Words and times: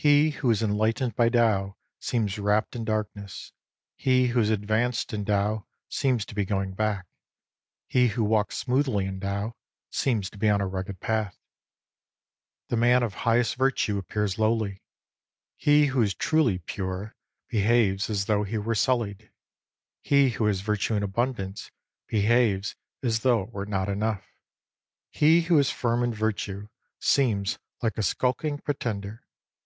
He 0.00 0.30
who 0.30 0.48
is 0.52 0.62
enlightened 0.62 1.16
by 1.16 1.28
Tao 1.28 1.74
seems 1.98 2.38
wrapped 2.38 2.76
in 2.76 2.84
darkness. 2.84 3.52
He 3.96 4.28
who 4.28 4.38
is 4.38 4.48
advanced 4.48 5.12
in 5.12 5.24
Tao 5.24 5.66
seems 5.88 6.24
to 6.26 6.36
be 6.36 6.44
going 6.44 6.74
back. 6.74 7.06
He 7.88 8.06
who 8.06 8.22
walks 8.22 8.56
smoothly 8.56 9.06
in 9.06 9.18
Tao 9.18 9.56
seems 9.90 10.30
to 10.30 10.38
be 10.38 10.48
on 10.48 10.60
a 10.60 10.68
rugged 10.68 11.00
path. 11.00 11.36
The 12.68 12.76
man 12.76 13.02
of 13.02 13.12
highest 13.26 13.56
virtue 13.56 13.98
appears 13.98 14.38
lowly. 14.38 14.84
He 15.56 15.86
who 15.86 16.00
is 16.00 16.14
truly 16.14 16.58
pure 16.58 17.16
behaves 17.48 18.08
as 18.08 18.26
though 18.26 18.44
he 18.44 18.56
were 18.56 18.76
sullied. 18.76 19.32
He 20.00 20.28
who 20.30 20.44
has 20.44 20.60
virtue 20.60 20.94
in 20.94 21.02
abundance 21.02 21.72
behaves 22.06 22.76
as 23.02 23.18
though 23.24 23.42
it 23.42 23.50
were 23.52 23.66
not 23.66 23.88
enough. 23.88 24.22
He 25.10 25.40
who 25.40 25.58
is 25.58 25.72
firm 25.72 26.04
in 26.04 26.14
virtue 26.14 26.68
seems 27.00 27.58
like 27.82 27.98
a 27.98 28.04
skulking 28.04 28.58
pretender. 28.58 29.24